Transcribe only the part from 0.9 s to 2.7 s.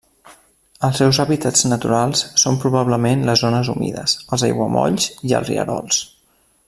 seus hàbitats naturals són